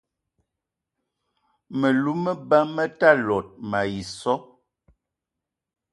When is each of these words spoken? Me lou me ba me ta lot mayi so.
Me 1.79 1.89
lou 2.01 2.15
me 2.23 2.33
ba 2.49 2.59
me 2.75 2.83
ta 2.99 3.09
lot 3.27 3.47
mayi 3.69 4.01
so. 4.19 4.33